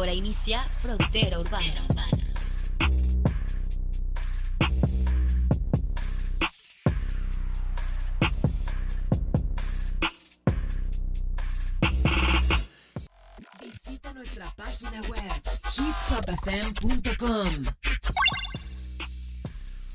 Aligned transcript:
Ahora 0.00 0.14
inicia 0.14 0.58
Frontera 0.62 1.38
Urbana. 1.38 1.86
Visita 13.60 14.14
nuestra 14.14 14.50
página 14.56 15.02
web 15.02 15.20
hitsupfm.com. 15.66 17.64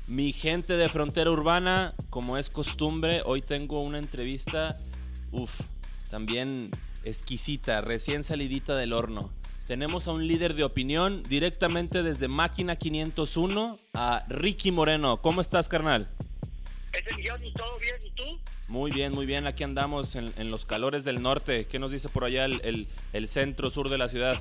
Mi 0.06 0.32
gente 0.32 0.76
de 0.76 0.88
Frontera 0.88 1.32
Urbana, 1.32 1.96
como 2.10 2.38
es 2.38 2.48
costumbre, 2.48 3.22
hoy 3.24 3.42
tengo 3.42 3.82
una 3.82 3.98
entrevista, 3.98 4.72
uff, 5.32 5.62
también 6.10 6.70
exquisita, 7.06 7.80
recién 7.80 8.24
salidita 8.24 8.74
del 8.74 8.92
horno. 8.92 9.32
Tenemos 9.66 10.06
a 10.08 10.12
un 10.12 10.26
líder 10.26 10.54
de 10.54 10.64
opinión 10.64 11.22
directamente 11.28 12.02
desde 12.02 12.28
Máquina 12.28 12.76
501 12.76 13.76
a 13.94 14.24
Ricky 14.28 14.70
Moreno. 14.70 15.16
¿Cómo 15.22 15.40
estás, 15.40 15.68
carnal? 15.68 16.08
Es 16.64 17.02
el 17.06 17.16
guion 17.22 17.44
y 17.44 17.52
todo 17.52 17.76
bien, 17.80 17.96
¿y 18.04 18.10
tú? 18.10 18.24
Muy 18.68 18.90
bien, 18.90 19.12
muy 19.14 19.26
bien. 19.26 19.46
Aquí 19.46 19.64
andamos 19.64 20.14
en, 20.16 20.26
en 20.38 20.50
los 20.50 20.66
calores 20.66 21.04
del 21.04 21.22
norte. 21.22 21.64
¿Qué 21.64 21.78
nos 21.78 21.90
dice 21.90 22.08
por 22.08 22.24
allá 22.24 22.44
el, 22.44 22.60
el- 22.64 22.86
el 23.12 23.28
centro 23.28 23.70
sur 23.70 23.88
de 23.90 23.98
la 23.98 24.08
ciudad? 24.08 24.40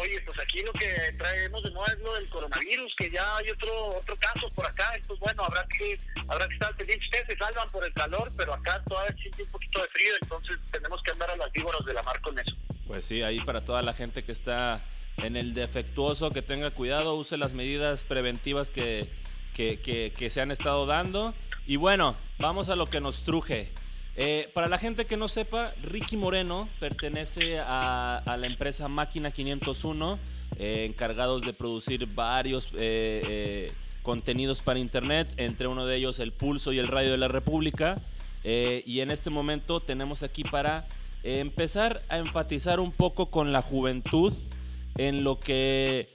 Oye, 0.00 0.20
pues 0.22 0.38
aquí 0.38 0.62
lo 0.62 0.72
que 0.72 0.86
traemos 1.18 1.62
de 1.62 1.70
nuevo 1.70 1.86
es 1.86 1.98
lo 2.00 2.14
del 2.14 2.28
coronavirus, 2.30 2.94
que 2.96 3.10
ya 3.10 3.36
hay 3.36 3.50
otro 3.50 3.86
otro 3.88 4.16
caso 4.16 4.48
por 4.54 4.64
acá. 4.66 4.92
Entonces, 4.94 5.18
bueno, 5.20 5.42
habrá 5.44 5.66
que 5.66 5.98
habrá 6.28 6.46
que 6.48 6.54
estar 6.54 6.76
pendientes. 6.76 7.06
Ustedes 7.06 7.26
se 7.28 7.36
salvan 7.36 7.68
por 7.70 7.84
el 7.84 7.92
calor, 7.92 8.28
pero 8.36 8.54
acá 8.54 8.82
todavía 8.86 9.12
siente 9.16 9.42
un 9.42 9.50
poquito 9.50 9.82
de 9.82 9.88
frío, 9.88 10.12
entonces 10.22 10.56
tenemos 10.70 11.02
que 11.02 11.10
andar 11.10 11.30
a 11.30 11.36
las 11.36 11.52
víboras 11.52 11.84
de 11.84 11.94
la 11.94 12.02
mar 12.02 12.20
con 12.20 12.38
eso. 12.38 12.56
Pues 12.86 13.04
sí, 13.04 13.22
ahí 13.22 13.40
para 13.40 13.60
toda 13.60 13.82
la 13.82 13.92
gente 13.92 14.24
que 14.24 14.32
está 14.32 14.80
en 15.18 15.36
el 15.36 15.52
defectuoso, 15.54 16.30
que 16.30 16.42
tenga 16.42 16.70
cuidado, 16.70 17.14
use 17.14 17.36
las 17.36 17.52
medidas 17.52 18.04
preventivas 18.04 18.70
que, 18.70 19.06
que, 19.54 19.80
que- 19.80 20.12
que 20.16 20.30
se 20.30 20.40
han 20.40 20.50
estado 20.50 20.86
dando. 20.86 21.34
Y 21.66 21.76
bueno, 21.76 22.16
vamos 22.38 22.68
a 22.70 22.76
lo 22.76 22.86
que 22.86 23.00
nos 23.00 23.24
truje. 23.24 23.70
Eh, 24.20 24.48
para 24.52 24.66
la 24.66 24.78
gente 24.78 25.06
que 25.06 25.16
no 25.16 25.28
sepa, 25.28 25.70
Ricky 25.84 26.16
Moreno 26.16 26.66
pertenece 26.80 27.60
a, 27.60 28.20
la 28.26 28.46
empresa 28.48 28.88
Máquina 28.88 29.30
501, 29.30 30.18
eh, 30.56 30.86
encargados 30.86 31.42
de 31.42 31.52
producir 31.52 32.04
varios 32.14 32.68
eh, 32.80 33.72
contenidos 34.02 34.62
para 34.62 34.80
internet, 34.80 35.32
entre 35.36 35.68
uno 35.68 35.86
de 35.86 35.98
ellos 35.98 36.18
el 36.18 36.32
Pulso 36.32 36.72
y 36.72 36.80
el 36.80 36.88
Radio 36.88 37.12
de 37.12 37.18
la 37.18 37.28
República. 37.28 37.94
Y 38.44 39.00
en 39.00 39.12
este 39.12 39.30
momento 39.30 39.78
tenemos 39.78 40.24
aquí 40.24 40.42
para 40.42 40.82
empezar 41.22 42.00
a 42.08 42.16
enfatizar 42.16 42.80
un 42.80 42.90
poco 42.90 43.30
con 43.30 43.52
la 43.52 43.62
juventud 43.62 44.32
en 44.96 45.22
lo 45.22 45.38
que 45.38 46.08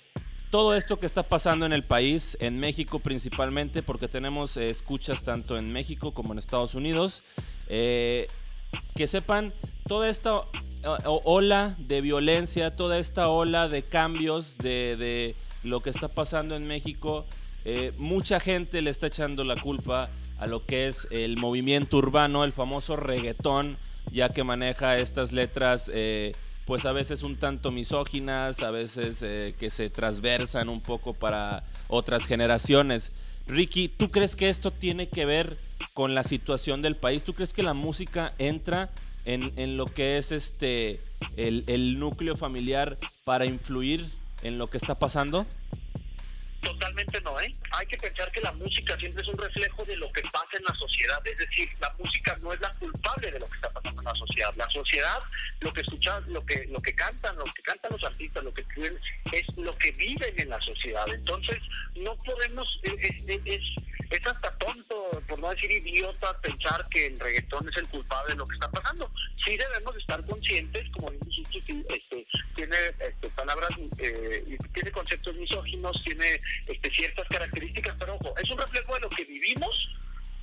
todo 0.49 0.75
esto 0.75 0.99
que 0.99 1.05
está 1.05 1.23
pasando 1.23 1.65
en 1.65 1.73
el 1.73 1.83
país, 1.83 2.37
en 2.39 2.59
México 2.59 2.99
principalmente, 2.99 3.81
porque 3.81 4.07
tenemos 4.07 4.57
escuchas 4.57 5.23
tanto 5.23 5.57
en 5.57 5.71
México 5.71 6.13
como 6.13 6.33
en 6.33 6.39
Estados 6.39 6.75
Unidos. 6.75 7.27
Eh, 7.67 8.27
que 8.95 9.07
sepan 9.07 9.53
toda 9.85 10.07
esta 10.07 10.35
o- 10.35 10.47
ola 11.25 11.75
de 11.79 12.01
violencia, 12.01 12.75
toda 12.75 12.99
esta 12.99 13.29
ola 13.29 13.67
de 13.67 13.83
cambios 13.83 14.57
de, 14.57 15.35
lo 15.63 15.79
que 15.79 15.89
está 15.89 16.07
pasando 16.07 16.55
en 16.55 16.67
México, 16.67 17.25
eh, 17.65 17.91
mucha 17.99 18.39
gente 18.39 18.81
le 18.81 18.89
está 18.91 19.07
echando 19.07 19.43
la 19.45 19.55
culpa 19.55 20.09
a 20.37 20.47
lo 20.47 20.65
que 20.65 20.87
es 20.89 21.07
el 21.11 21.37
movimiento 21.37 21.97
urbano, 21.97 22.43
el 22.43 22.51
famoso 22.51 22.97
reggaetón, 22.97 23.77
ya 24.11 24.27
que 24.27 24.43
maneja 24.43 24.97
estas 24.97 25.31
letras, 25.31 25.89
eh, 25.93 26.33
pues 26.65 26.85
a 26.85 26.91
veces 26.91 27.23
un 27.23 27.37
tanto 27.37 27.71
misóginas, 27.71 28.61
a 28.61 28.71
veces 28.71 29.17
eh, 29.21 29.53
que 29.57 29.69
se 29.69 29.89
transversan 29.89 30.67
un 30.67 30.81
poco 30.81 31.13
para 31.13 31.63
otras 31.87 32.25
generaciones. 32.25 33.15
Ricky, 33.47 33.87
¿tú 33.87 34.09
crees 34.09 34.35
que 34.35 34.49
esto 34.49 34.71
tiene 34.71 35.07
que 35.07 35.25
ver 35.25 35.55
con 35.93 36.15
la 36.15 36.23
situación 36.23 36.81
del 36.81 36.95
país? 36.95 37.23
¿Tú 37.23 37.33
crees 37.33 37.53
que 37.53 37.63
la 37.63 37.73
música 37.73 38.33
entra 38.37 38.91
en, 39.25 39.77
lo 39.77 39.85
que 39.85 40.17
es 40.17 40.31
este 40.31 40.97
el, 41.37 41.99
núcleo 41.99 42.35
familiar 42.35 42.97
para 43.25 43.45
influir 43.45 44.09
en 44.43 44.57
lo 44.57 44.67
que 44.67 44.77
está 44.77 44.95
pasando? 44.95 45.45
Totalmente 46.61 47.19
no, 47.21 47.37
¿eh? 47.41 47.51
Hay 47.71 47.85
que 47.87 47.97
pensar 47.97 48.31
que 48.31 48.39
la 48.39 48.51
música 48.53 48.97
siempre 48.97 49.21
es 49.21 49.27
un 49.27 49.37
reflejo 49.37 49.83
de 49.83 49.97
lo 49.97 50.09
que 50.13 50.21
pasa 50.31 50.57
en 50.57 50.63
la 50.63 50.73
sociedad. 50.75 51.21
Es 51.27 51.37
decir, 51.37 51.67
la 51.81 51.93
música 51.99 52.37
no 52.41 52.53
es 52.53 52.61
la 52.61 52.69
culpable 52.79 53.31
de 53.31 53.39
lo 53.39 53.45
que 53.49 53.55
está 53.55 53.67
pasando 53.69 54.01
en 54.01 54.05
la 54.05 54.13
sociedad. 54.13 54.53
La 54.55 54.69
sociedad, 54.69 55.19
lo 55.59 55.73
que 55.73 55.81
escuchan, 55.81 56.23
lo 56.31 56.45
que, 56.45 56.65
lo 56.67 56.79
que 56.79 56.95
cantan, 56.95 57.35
lo 57.35 57.43
que 57.43 57.61
cantan 57.63 57.91
los 57.91 58.03
artistas, 58.05 58.43
lo 58.45 58.53
que 58.53 58.61
escriben, 58.61 58.93
es 59.33 59.57
lo 59.57 59.77
que 59.77 59.91
viven 59.91 60.39
en 60.39 60.49
la 60.49 60.61
sociedad. 60.61 61.05
Entonces, 61.13 61.57
no 62.01 62.15
podemos, 62.19 62.79
es, 62.83 63.27
es- 63.27 63.75
es 64.17 64.27
hasta 64.27 64.49
tonto, 64.57 65.09
por 65.27 65.39
no 65.39 65.49
decir 65.49 65.71
idiota, 65.71 66.39
pensar 66.41 66.85
que 66.89 67.07
el 67.07 67.19
reggaetón 67.19 67.67
es 67.69 67.77
el 67.77 67.87
culpable 67.87 68.33
de 68.33 68.37
lo 68.37 68.45
que 68.45 68.55
está 68.55 68.69
pasando. 68.69 69.11
Sí 69.43 69.57
debemos 69.57 69.97
estar 69.97 70.23
conscientes, 70.25 70.89
como 70.91 71.11
dijiste, 71.11 71.85
este, 71.89 72.27
tiene 72.55 72.77
este, 72.99 73.29
palabras, 73.35 73.71
eh, 73.99 74.57
tiene 74.73 74.91
conceptos 74.91 75.37
misóginos, 75.37 76.03
tiene 76.03 76.39
este, 76.67 76.91
ciertas 76.91 77.27
características, 77.27 77.95
pero 77.97 78.15
ojo, 78.15 78.35
es 78.37 78.49
un 78.49 78.57
reflejo 78.57 78.93
de 78.95 78.99
lo 79.01 79.09
que 79.09 79.23
vivimos, 79.23 79.89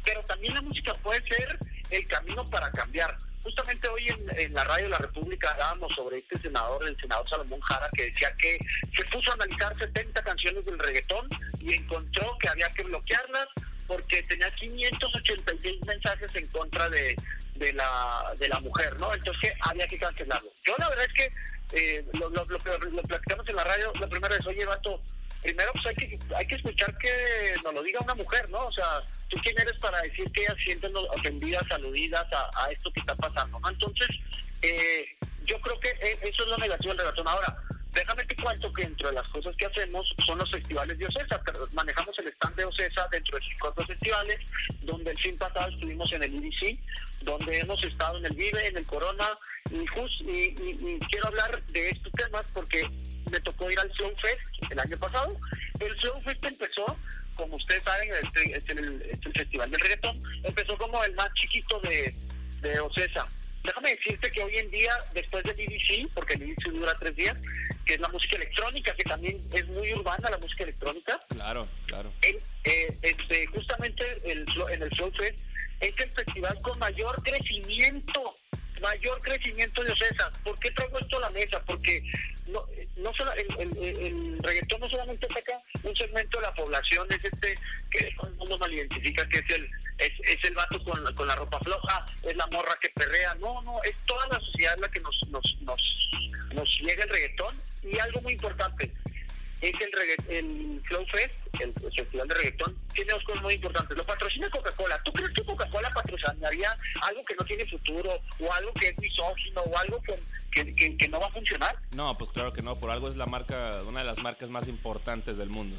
pero 0.04 0.22
también 0.22 0.54
la 0.54 0.62
música 0.62 0.94
puede 0.94 1.22
ser 1.28 1.58
el 1.90 2.06
camino 2.06 2.44
para 2.50 2.70
cambiar. 2.70 3.16
Justamente 3.42 3.88
hoy 3.88 4.08
en, 4.08 4.54
la 4.54 4.64
radio 4.64 4.84
de 4.84 4.90
la 4.90 4.98
República 4.98 5.50
hablábamos 5.52 5.92
sobre 5.94 6.18
este 6.18 6.36
senador, 6.38 6.86
el 6.86 6.96
senador 7.00 7.28
Salomón 7.28 7.60
Jara, 7.60 7.88
que 7.94 8.04
decía 8.04 8.32
que 8.36 8.58
se 8.94 9.04
puso 9.04 9.30
a 9.30 9.34
analizar 9.34 9.74
70 9.74 10.22
canciones 10.22 10.66
del 10.66 10.78
reggaetón 10.78 11.28
y 11.60 11.74
encontró 11.74 12.36
que 12.38 12.48
había 12.48 12.68
que 12.68 12.82
bloquearlas 12.84 13.48
porque 13.86 14.22
tenía 14.22 14.48
586 14.50 15.80
mensajes 15.86 16.36
en 16.36 16.46
contra 16.48 16.88
de, 16.90 17.16
la 17.74 18.34
de 18.38 18.48
la 18.48 18.60
mujer, 18.60 18.96
¿no? 19.00 19.12
Entonces 19.12 19.52
había 19.62 19.86
que 19.86 19.98
cancelarlo. 19.98 20.48
Yo 20.64 20.76
la 20.78 20.88
verdad 20.90 21.06
es 21.06 21.12
que 21.12 21.32
eh, 21.72 22.06
lo, 22.12 22.28
lo, 22.30 22.44
lo, 22.44 22.90
lo 22.90 23.02
platicamos 23.02 23.48
en 23.48 23.56
la 23.56 23.64
radio 23.64 23.92
la 23.98 24.06
primera 24.06 24.36
vez, 24.36 24.46
oye, 24.46 24.64
vato, 24.64 25.02
primero 25.42 25.72
pues 25.72 25.86
hay 25.86 25.94
que, 25.94 26.18
hay 26.34 26.46
que 26.46 26.54
escuchar 26.56 26.96
que 26.98 27.10
nos 27.64 27.74
lo 27.74 27.82
diga 27.82 28.00
una 28.00 28.14
mujer, 28.14 28.48
¿no? 28.50 28.64
O 28.66 28.70
sea, 28.70 29.00
¿tú 29.28 29.36
quién 29.42 29.58
eres 29.58 29.78
para 29.78 30.00
decir 30.02 30.30
que 30.32 30.42
ellas 30.42 30.56
sienten 30.62 30.92
ofendidas, 31.10 31.70
aludidas 31.70 32.32
a, 32.32 32.50
a 32.56 32.70
esto 32.70 32.92
que 32.92 33.00
está 33.00 33.14
pasando. 33.14 33.60
Entonces, 33.68 34.08
eh, 34.62 35.04
yo 35.44 35.60
creo 35.60 35.80
que 35.80 35.88
eh, 35.88 36.16
eso 36.22 36.42
es 36.42 36.48
lo 36.48 36.58
negativo 36.58 36.94
del 36.94 37.04
reggaetón. 37.04 37.28
Ahora, 37.28 37.62
déjame 37.92 38.24
te 38.24 38.36
cuento 38.36 38.72
que 38.72 38.82
dentro 38.82 39.08
de 39.08 39.14
las 39.14 39.32
cosas 39.32 39.56
que 39.56 39.66
hacemos 39.66 40.14
son 40.24 40.38
los 40.38 40.50
festivales 40.50 40.98
de 40.98 41.06
Ocesa. 41.06 41.40
Manejamos 41.74 42.18
el 42.18 42.28
stand 42.28 42.56
de 42.56 42.64
Ocesa 42.64 43.08
dentro 43.10 43.36
de 43.36 43.44
cinco 43.44 43.74
festivales, 43.86 44.38
donde 44.82 45.10
el 45.10 45.16
fin 45.16 45.36
pasado 45.36 45.68
estuvimos 45.68 46.12
en 46.12 46.22
el 46.22 46.34
IDC, 46.34 46.78
donde 47.22 47.60
hemos 47.60 47.82
estado 47.82 48.18
en 48.18 48.26
el 48.26 48.36
Vive, 48.36 48.66
en 48.66 48.76
el 48.76 48.86
Corona, 48.86 49.28
y, 49.70 49.86
just, 49.86 50.20
y 50.22 50.98
quiero 51.08 51.28
hablar 51.28 51.62
de 51.66 51.90
estos 51.90 52.12
temas 52.12 52.50
porque 52.54 52.86
me 53.30 53.40
tocó 53.40 53.70
ir 53.70 53.78
al 53.78 53.92
Flow 53.94 54.12
Fest 54.16 54.48
el 54.70 54.78
año 54.78 54.96
pasado. 54.98 55.28
El 55.80 55.98
Flow 55.98 56.20
Fest 56.20 56.44
empezó, 56.44 56.96
como 57.36 57.54
ustedes 57.54 57.82
saben, 57.82 58.08
este, 58.22 58.56
este, 58.56 58.72
el, 58.72 59.02
este 59.02 59.28
el 59.28 59.34
festival 59.34 59.70
del 59.70 59.80
reggaetón, 59.80 60.16
empezó 60.42 60.76
como 60.78 61.02
el 61.04 61.14
más 61.14 61.32
chiquito 61.34 61.80
de, 61.80 62.12
de 62.60 62.80
Ocesa. 62.80 63.24
Déjame 63.62 63.90
decirte 63.90 64.30
que 64.30 64.42
hoy 64.42 64.56
en 64.56 64.70
día, 64.70 64.96
después 65.12 65.44
del 65.44 65.58
EDC, 65.58 66.12
porque 66.14 66.34
el 66.34 66.56
dura 66.78 66.94
tres 66.98 67.14
días, 67.14 67.42
que 67.84 67.94
es 67.94 68.00
la 68.00 68.08
música 68.08 68.36
electrónica, 68.36 68.94
que 68.94 69.04
también 69.04 69.36
es 69.52 69.68
muy 69.68 69.92
urbana 69.92 70.30
la 70.30 70.38
música 70.38 70.64
electrónica. 70.64 71.20
Claro, 71.28 71.68
claro. 71.86 72.12
Eh, 72.22 72.36
este, 73.02 73.46
justamente 73.48 74.04
el, 74.26 74.46
en 74.72 74.82
el 74.82 74.90
Flow 74.94 75.12
Fest 75.12 75.44
es 75.80 75.98
el 75.98 76.10
festival 76.10 76.56
con 76.62 76.78
mayor 76.78 77.22
crecimiento 77.22 78.34
mayor 78.80 79.18
crecimiento 79.20 79.82
de 79.84 79.92
Ocesa. 79.92 80.30
¿Por 80.44 80.58
qué 80.58 80.70
traigo 80.70 80.98
esto 80.98 81.16
a 81.18 81.20
la 81.20 81.30
mesa? 81.30 81.62
Porque 81.64 82.02
no, 82.46 82.60
no 82.96 83.12
solo, 83.12 83.32
el, 83.32 83.78
el, 83.78 84.38
reggaetón 84.42 84.80
no 84.80 84.86
solamente 84.86 85.26
ataca 85.26 85.56
un 85.84 85.96
segmento 85.96 86.38
de 86.38 86.46
la 86.46 86.54
población, 86.54 87.06
es 87.10 87.24
este 87.24 87.56
que 87.90 88.12
todo 88.16 88.30
el 88.30 88.36
mundo 88.36 88.58
mal 88.58 88.72
identifica 88.72 89.28
que 89.28 89.38
es 89.38 89.50
el, 89.50 89.70
es, 89.98 90.12
es 90.24 90.44
el 90.44 90.54
vato 90.54 90.82
con, 90.84 91.14
con, 91.14 91.26
la 91.26 91.36
ropa 91.36 91.60
floja, 91.60 92.04
es 92.26 92.36
la 92.36 92.46
morra 92.48 92.74
que 92.80 92.88
perrea. 92.90 93.34
No, 93.36 93.62
no, 93.62 93.82
es 93.84 93.96
toda 94.04 94.26
la 94.28 94.38
sociedad 94.40 94.76
la 94.78 94.90
que 94.90 95.00
nos, 95.00 95.16
nos, 95.30 95.56
nos, 95.60 96.10
nos 96.52 96.78
llega 96.80 97.04
el 97.04 97.10
reggaetón. 97.10 97.56
Y 97.82 97.98
algo 97.98 98.20
muy 98.22 98.34
importante, 98.34 98.92
es 99.60 99.80
el, 99.80 99.92
regga- 99.92 100.26
el 100.28 100.82
Flow 100.84 101.06
Fest, 101.08 101.46
el 101.60 101.72
festival 101.72 102.28
de 102.28 102.34
reggaetón, 102.34 102.78
tiene 102.94 103.12
dos 103.12 103.22
cosas 103.24 103.42
muy 103.42 103.54
importantes. 103.54 103.96
Lo 103.96 104.04
patrocina 104.04 104.48
Coca-Cola. 104.48 104.98
¿Tú 105.04 105.12
crees 105.12 105.30
que 105.32 105.44
Coca-Cola 105.44 105.90
patrocinaría 105.90 106.72
algo 107.02 107.22
que 107.24 107.34
no 107.36 107.44
tiene 107.44 107.64
futuro, 107.66 108.20
o 108.40 108.52
algo 108.54 108.72
que 108.74 108.88
es 108.88 108.98
misógino, 108.98 109.62
o 109.62 109.78
algo 109.78 110.02
que, 110.02 110.14
que, 110.50 110.72
que, 110.72 110.96
que 110.96 111.08
no 111.08 111.20
va 111.20 111.26
a 111.26 111.32
funcionar? 111.32 111.76
No, 111.94 112.14
pues 112.14 112.30
claro 112.30 112.52
que 112.52 112.62
no, 112.62 112.74
por 112.76 112.90
algo 112.90 113.08
es 113.08 113.16
la 113.16 113.26
marca, 113.26 113.70
una 113.86 114.00
de 114.00 114.06
las 114.06 114.18
marcas 114.22 114.50
más 114.50 114.68
importantes 114.68 115.36
del 115.36 115.50
mundo. 115.50 115.76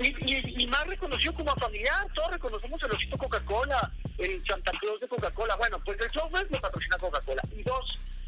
Y, 0.00 0.06
y, 0.28 0.62
y, 0.62 0.66
más 0.66 0.84
reconocido 0.88 1.32
como 1.34 1.54
familiar, 1.54 2.04
todos 2.14 2.32
reconocemos 2.32 2.82
el 2.82 2.90
osito 2.90 3.16
Coca-Cola, 3.16 3.92
el 4.18 4.40
Santa 4.44 4.72
Claus 4.72 4.98
de 5.00 5.06
Coca-Cola. 5.06 5.54
Bueno, 5.54 5.80
pues 5.84 6.00
el 6.00 6.10
Flow 6.10 6.26
Fest 6.30 6.50
lo 6.50 6.60
patrocina 6.60 6.98
Coca-Cola. 6.98 7.42
Y 7.56 7.62
dos, 7.62 8.24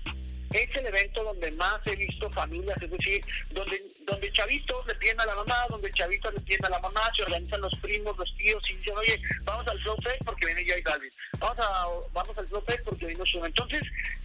es 0.53 0.77
el 0.77 0.87
evento 0.87 1.25
donde 1.25 1.51
más 1.53 1.81
he 1.87 1.97
visto 1.97 2.29
familias, 2.31 2.81
es 2.81 2.91
decir, 2.91 3.21
donde, 3.53 3.81
donde 4.05 4.33
chavitos 4.33 4.87
le 4.87 4.95
piden 4.97 5.21
a 5.21 5.27
la 5.27 5.37
mamá, 5.37 5.57
donde 5.69 5.91
chavitos 5.93 6.33
le 6.35 6.41
piden 6.41 6.65
a 6.67 6.71
la 6.71 6.81
mamá, 6.81 7.01
se 7.15 7.23
organizan 7.23 7.61
los 7.61 7.79
primos, 7.81 8.17
los 8.19 8.37
tíos 8.37 8.63
y 8.71 8.75
dicen, 8.75 8.97
oye, 8.97 9.21
vamos 9.45 9.67
al 9.69 9.79
Flow 9.79 9.97
Fest 10.03 10.25
porque 10.25 10.47
viene 10.47 10.65
Jay 10.67 10.83
Balvin, 10.83 11.11
vamos, 11.39 11.61
a, 11.61 11.87
vamos 12.13 12.39
al 12.39 12.49
Flow 12.49 12.65
Fest 12.67 12.85
porque 12.85 13.07
vino 13.07 13.25
su 13.27 13.45
Entonces, 13.45 13.83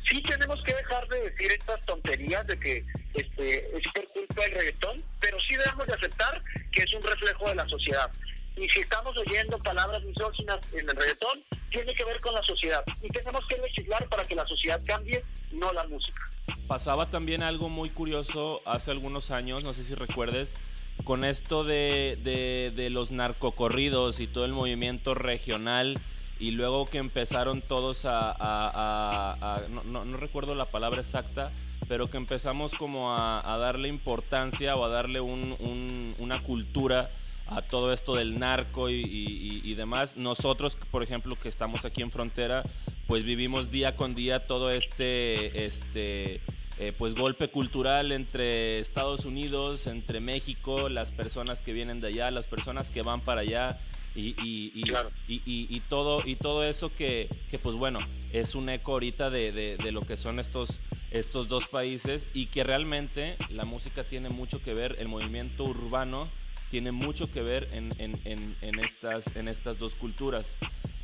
sí 0.08 0.22
tenemos 0.22 0.62
que 0.64 0.74
dejar 0.74 1.08
de 1.08 1.30
decir 1.30 1.52
estas 1.52 1.82
tonterías 1.86 2.48
de 2.48 2.60
que 2.60 2.86
este, 3.14 3.78
es 3.78 3.88
por 3.94 4.08
culpa 4.08 4.42
del 4.44 4.54
reggaetón, 4.54 4.98
pero 5.20 5.40
sí 5.40 5.56
debemos 5.56 5.88
de 5.88 5.94
aceptar 5.94 6.44
que 6.72 6.84
es 6.84 6.94
un 6.94 7.02
reflejo 7.02 7.50
de 7.50 7.56
la 7.56 7.68
sociedad. 7.68 8.12
Y 8.58 8.70
si 8.70 8.80
estamos 8.80 9.16
oyendo 9.16 9.58
palabras 9.60 10.04
misóginas 10.04 10.74
en 10.74 10.90
el 10.90 10.96
reggaetón, 10.96 11.44
tiene 11.72 11.96
que 11.96 12.04
ver 12.04 12.20
con 12.20 12.34
la 12.34 12.44
sociedad. 12.44 12.84
Y 13.02 13.08
tenemos 13.10 13.46
que 13.48 13.58
legislar 13.58 14.08
para 14.10 14.24
que 14.24 14.36
la 14.36 14.46
sociedad 14.46 14.80
cambie, 14.86 15.24
no 15.52 15.72
la 15.72 15.88
música. 15.88 16.21
Pasaba 16.68 17.10
también 17.10 17.44
algo 17.44 17.70
muy 17.70 17.90
curioso 17.90 18.62
hace 18.66 18.92
algunos 18.92 19.32
años, 19.32 19.64
no 19.64 19.72
sé 19.72 19.84
si 19.84 19.94
recuerdes, 19.94 20.62
con 21.04 21.26
esto 21.26 21.64
de, 21.64 22.72
de, 22.76 22.90
los 22.90 23.12
narcocorridos 23.12 24.20
y 24.20 24.28
todo 24.28 24.46
el 24.46 24.54
movimiento 24.54 25.14
regional 25.14 25.96
y 26.40 26.52
luego 26.52 26.86
que 26.86 26.98
empezaron 26.98 27.62
todos 27.62 28.04
a, 28.06 29.66
no, 29.86 30.02
recuerdo 30.18 30.54
la 30.56 30.66
palabra 30.66 31.02
exacta, 31.02 31.52
pero 31.88 32.08
que 32.08 32.18
empezamos 32.18 32.74
como 32.74 33.14
a, 33.14 33.42
darle 33.62 33.90
importancia 33.90 34.76
o 34.76 34.86
a 34.86 34.90
darle 34.90 35.22
un, 35.22 35.56
un, 35.60 36.16
una 36.20 36.40
cultura 36.40 37.12
a 37.52 37.62
todo 37.62 37.92
esto 37.92 38.16
del 38.16 38.40
narco 38.40 38.90
y, 38.90 39.74
demás. 39.76 40.18
Nosotros, 40.18 40.78
por 40.90 41.04
ejemplo, 41.04 41.36
que 41.36 41.50
estamos 41.50 41.86
aquí 41.86 42.02
en 42.02 42.10
frontera, 42.10 42.64
pues 43.08 43.26
vivimos 43.26 43.72
día 43.72 43.96
con 43.96 44.16
día 44.16 44.44
todo 44.44 44.72
este, 44.72 45.66
este 45.66 46.42
eh, 46.80 46.94
pues 46.98 47.16
golpe 47.16 47.48
cultural 47.50 48.12
entre 48.12 48.78
Estados 48.78 49.26
Unidos, 49.26 49.88
entre 49.88 50.20
México, 50.20 50.90
las 50.90 51.12
personas 51.12 51.62
que 51.62 51.74
vienen 51.74 52.00
de 52.00 52.08
allá, 52.08 52.32
las 52.32 52.48
personas 52.48 52.90
que 52.90 53.02
van 53.02 53.22
para 53.22 53.42
allá 53.42 53.78
y, 54.16 54.34
y, 54.44 55.80
todo, 55.82 56.22
y 56.26 56.36
todo 56.36 56.64
eso 56.64 56.94
que, 56.94 57.28
que, 57.50 57.60
pues 57.60 57.76
bueno, 57.76 58.00
es 58.32 58.56
un 58.56 58.70
eco 58.70 58.94
ahorita 58.94 59.30
de, 59.30 59.52
de, 59.78 59.92
lo 59.92 60.02
que 60.02 60.18
son 60.18 60.40
estos, 60.40 60.80
estos 61.12 61.50
dos 61.50 61.68
países 61.68 62.26
y 62.34 62.48
que 62.48 62.64
realmente 62.64 63.36
la 63.52 63.66
música 63.66 64.06
tiene 64.06 64.30
mucho 64.30 64.62
que 64.62 64.74
ver, 64.74 64.96
el 65.00 65.10
movimiento 65.10 65.66
urbano 65.66 66.30
tiene 66.72 66.94
mucho 66.94 67.30
que 67.32 67.42
ver 67.42 67.68
en, 67.74 67.92
en, 68.00 68.14
en, 68.24 68.80
estas, 68.80 69.28
en 69.36 69.50
estas 69.50 69.78
dos 69.78 69.96
culturas. 69.96 70.56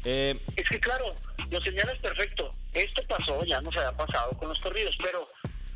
Eh, 0.05 0.39
es 0.55 0.69
que 0.69 0.79
claro, 0.79 1.03
lo 1.51 1.61
señalas 1.61 1.99
perfecto. 1.99 2.49
Esto 2.73 3.01
pasó, 3.07 3.43
ya 3.43 3.59
nos 3.59 3.75
había 3.75 3.91
pasado 3.91 4.31
con 4.39 4.47
los 4.47 4.59
corridos, 4.61 4.95
pero 5.03 5.19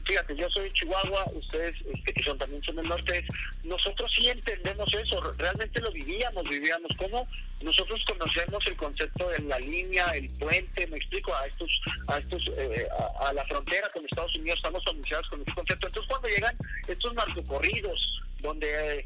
fíjate, 0.05 0.33
yo 0.35 0.49
soy 0.49 0.63
de 0.63 0.71
Chihuahua, 0.71 1.25
ustedes 1.35 1.75
este, 1.93 2.13
que 2.13 2.23
son 2.23 2.37
también 2.37 2.63
son 2.63 2.77
del 2.77 2.87
norte, 2.87 3.25
nosotros 3.63 4.09
sí 4.15 4.29
entendemos 4.29 4.93
eso, 4.93 5.21
realmente 5.37 5.81
lo 5.81 5.91
vivíamos, 5.91 6.49
vivíamos 6.49 6.95
como 6.97 7.27
nosotros 7.61 8.01
conocemos 8.07 8.65
el 8.67 8.77
concepto 8.77 9.27
de 9.27 9.39
la 9.39 9.59
línea, 9.59 10.07
el 10.11 10.27
puente, 10.39 10.87
me 10.87 10.95
explico, 10.95 11.35
a 11.35 11.45
estos, 11.45 11.81
a 12.07 12.17
estos, 12.17 12.41
eh, 12.57 12.87
a, 13.27 13.33
la 13.33 13.43
frontera 13.45 13.89
con 13.93 14.05
Estados 14.05 14.35
Unidos 14.35 14.57
estamos 14.57 14.83
familiarizados 14.85 15.29
con 15.29 15.41
ese 15.41 15.53
concepto. 15.53 15.87
Entonces 15.87 16.09
cuando 16.09 16.27
llegan 16.29 16.57
estos 16.87 17.13
narcocorridos, 17.13 18.17
donde 18.39 19.05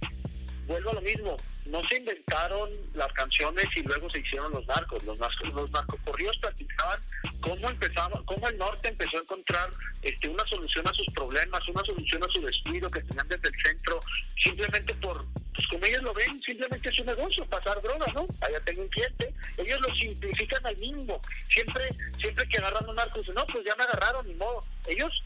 vuelvo 0.68 0.90
a 0.90 0.94
lo 0.94 1.02
mismo, 1.02 1.36
no 1.70 1.84
se 1.84 1.98
inventaron 1.98 2.70
las 2.94 3.12
canciones 3.14 3.66
y 3.78 3.84
luego 3.84 4.10
se 4.10 4.20
hicieron 4.20 4.52
los 4.52 4.66
narcos. 4.68 5.04
Los, 5.06 5.20
narcos, 5.20 5.54
los 5.54 5.72
narcocorridos 5.72 6.40
platicaban 6.40 7.00
cómo 7.42 7.70
empezaba, 7.70 8.22
cómo 8.26 8.50
el 8.50 8.58
norte 8.58 8.90
empezó 8.90 9.18
a 9.18 9.22
encontrar 9.22 9.70
este, 10.02 10.30
una 10.30 10.46
solución 10.46 10.88
a 10.88 10.94
sus 10.94 11.08
problemas, 11.14 11.68
una 11.68 11.84
solución 11.84 12.24
a 12.24 12.28
su 12.28 12.42
descuido 12.42 12.90
que 12.90 13.02
tenían 13.02 13.28
desde 13.28 13.48
el 13.48 13.56
centro, 13.56 14.00
simplemente 14.44 14.94
por, 14.96 15.26
pues 15.54 15.68
como 15.70 15.86
ellos 15.86 16.04
lo 16.04 16.14
ven, 16.14 16.40
simplemente 16.40 16.90
es 16.90 17.00
un 17.00 17.06
negocio, 17.06 17.46
pasar 17.46 17.80
drogas, 17.82 18.14
¿no? 18.14 18.26
Allá 18.42 18.60
tengo 18.62 18.82
un 18.82 18.90
cliente, 18.90 19.34
ellos 19.58 19.80
lo 19.82 19.94
simplifican 19.94 20.66
al 20.66 20.76
mínimo. 20.78 21.20
Siempre, 21.50 21.84
siempre 22.20 22.48
que 22.48 22.58
agarran 22.58 22.90
un 22.90 22.96
narco, 22.96 23.20
dicen, 23.20 23.36
no, 23.36 23.46
pues 23.48 23.64
ya 23.64 23.76
me 23.76 23.84
agarraron, 23.84 24.28
ni 24.28 24.34
modo. 24.36 24.60
Ellos 24.88 25.24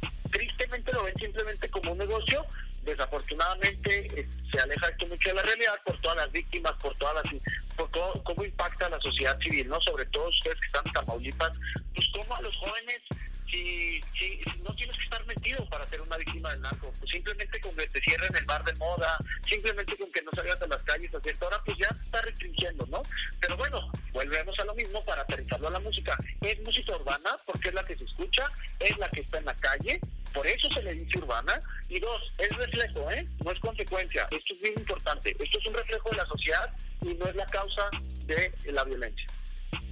lo 0.94 1.04
ven 1.04 1.16
simplemente 1.16 1.70
como 1.70 1.92
un 1.92 1.98
negocio 1.98 2.46
desafortunadamente 2.84 4.20
eh, 4.20 4.28
se 4.52 4.60
aleja 4.60 4.88
esto 4.88 5.06
mucho 5.08 5.30
de 5.30 5.36
la 5.36 5.44
realidad 5.44 5.74
por 5.86 6.00
todas 6.02 6.18
las 6.18 6.32
víctimas, 6.32 6.74
por 6.82 6.94
todas 6.96 7.16
las 7.16 7.76
por 7.76 7.90
todo, 7.90 8.14
cómo 8.24 8.44
impacta 8.44 8.88
a 8.88 8.90
la 8.90 9.00
sociedad 9.00 9.38
civil, 9.40 9.68
¿no? 9.68 9.80
Sobre 9.82 10.06
todo 10.08 10.28
ustedes 10.30 10.58
que 10.58 10.68
están 10.68 10.84
en 10.86 10.92
Tamaulipas, 10.94 11.60
pues 11.94 12.08
cómo 12.14 12.36
a 12.36 12.42
los 12.42 12.56
jóvenes 12.58 13.02
si, 13.50 14.02
si, 14.18 14.40
no 14.64 14.74
tienes 14.74 14.96
que 14.96 15.04
estar 15.04 15.26
metido 15.26 15.68
para 15.70 15.84
ser 15.84 16.02
una 16.02 16.18
víctima 16.18 16.50
del 16.52 16.62
narco, 16.62 16.92
pues 16.98 17.12
simplemente 17.12 17.60
con 17.60 17.76
que 17.76 17.88
te 17.88 18.02
cierren 18.02 18.36
el 18.36 18.46
bar 18.46 18.64
de 18.64 18.74
moda, 18.76 19.18
simplemente 19.42 19.98
con 19.98 20.12
que 20.12 20.22
no 20.22 20.32
salgas 20.34 20.62
a 20.62 20.68
las 20.68 20.84
calles 20.84 21.14
a 21.14 21.20
cierta 21.20 21.48
hora, 21.48 21.62
pues 21.66 21.78
ya 21.78 21.88
se 21.90 22.06
está 22.06 22.22
restringiendo, 22.22 22.86
¿no? 22.88 23.02
Pero 23.40 23.58
bueno, 23.58 23.92
volvemos 24.14 24.58
a 24.60 24.66
lo 24.66 24.76
mismo 24.76 25.04
para 25.06 25.22
aterrizarlo 25.22 25.68
a 25.68 25.72
la 25.72 25.80
música. 25.80 26.18
Es 26.42 26.60
música 26.64 26.96
urbana 26.96 27.32
porque 27.46 27.70
es 27.70 27.74
la 27.74 27.86
que 27.86 27.98
se 27.98 28.06
escucha, 28.06 28.44
es 28.80 28.98
la 28.98 29.10
que 29.10 29.22
está 29.22 29.40
en 29.40 29.46
la 29.46 29.56
calle, 29.56 30.00
por 30.34 30.46
eso 30.46 30.70
se 30.72 30.84
le 30.84 30.94
dice 30.94 31.20
urbana. 31.20 31.60
Y 31.88 32.00
dos, 32.00 32.34
es 32.38 32.56
reflejo, 32.56 33.10
¿eh? 33.12 33.28
No 33.44 33.52
es 33.52 33.60
consecuencia. 33.60 34.28
Esto 34.32 34.54
es 34.54 34.62
bien 34.62 34.74
importante. 34.78 35.36
Esto 35.40 35.60
es 35.60 35.66
un 35.66 35.74
reflejo 35.74 36.10
de 36.10 36.18
la 36.18 36.26
sociedad 36.26 36.74
y 37.02 37.14
no 37.16 37.26
es 37.26 37.36
la 37.36 37.46
causa 37.46 37.90
de 38.26 38.54
la 38.72 38.84
violencia. 38.84 39.26